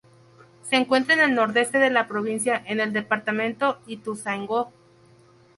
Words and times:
Se 0.63 0.77
encuentra 0.77 1.13
en 1.13 1.19
el 1.19 1.35
nordeste 1.35 1.77
de 1.77 1.91
la 1.91 2.07
provincia, 2.07 2.63
en 2.65 2.79
el 2.79 2.91
departamento 2.91 3.77
Ituzaingó. 3.85 4.73